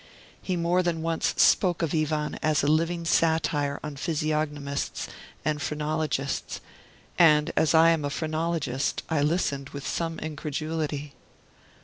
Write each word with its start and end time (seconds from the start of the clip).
He 0.41 0.55
more 0.55 0.81
than 0.81 1.03
once 1.03 1.35
spoke 1.37 1.83
of 1.83 1.93
Ivan 1.93 2.33
as 2.41 2.63
a 2.63 2.67
living 2.67 3.05
satire 3.05 3.79
on 3.83 3.97
physiognomists 3.97 5.07
and 5.45 5.61
phrenologists; 5.61 6.59
and 7.19 7.53
as 7.55 7.75
I 7.75 7.91
am 7.91 8.03
a 8.03 8.09
phrenologist, 8.09 9.03
I 9.09 9.21
listened 9.21 9.69
with 9.69 9.87
some 9.87 10.17
incredulity. 10.17 11.13